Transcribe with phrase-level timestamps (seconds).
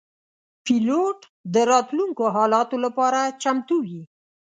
[0.65, 1.19] پیلوټ
[1.53, 4.01] د راتلونکو حالاتو لپاره چمتو وي.